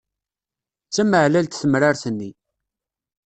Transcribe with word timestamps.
D 0.87 0.93
tameɛlalt 0.95 1.59
temrart-nni. 1.61 2.31